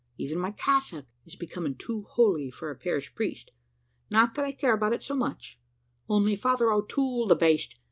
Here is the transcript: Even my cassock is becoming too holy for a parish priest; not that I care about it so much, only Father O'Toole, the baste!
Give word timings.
Even 0.17 0.39
my 0.39 0.49
cassock 0.49 1.05
is 1.27 1.35
becoming 1.35 1.75
too 1.75 2.07
holy 2.09 2.49
for 2.49 2.71
a 2.71 2.75
parish 2.75 3.13
priest; 3.13 3.51
not 4.09 4.33
that 4.33 4.43
I 4.45 4.51
care 4.51 4.73
about 4.73 4.93
it 4.93 5.03
so 5.03 5.13
much, 5.13 5.59
only 6.09 6.35
Father 6.35 6.71
O'Toole, 6.71 7.27
the 7.27 7.35
baste! 7.35 7.75